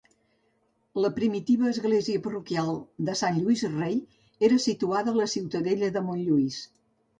La 1.05 1.11
primitiva 1.17 1.67
església 1.71 2.21
parroquial 2.29 2.73
de 3.11 3.15
Sant 3.21 3.39
Lluís 3.43 3.63
Rei 3.75 4.01
era 4.51 4.59
situada 4.67 5.15
a 5.17 5.21
la 5.23 5.31
Ciutadella 5.37 5.93
de 6.01 6.07
Montlluís. 6.11 6.61